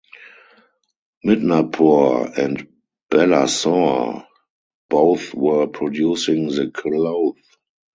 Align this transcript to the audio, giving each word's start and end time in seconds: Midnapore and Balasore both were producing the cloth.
Midnapore 1.23 2.35
and 2.35 2.67
Balasore 3.11 4.25
both 4.89 5.31
were 5.35 5.67
producing 5.67 6.47
the 6.49 6.71
cloth. 6.71 7.35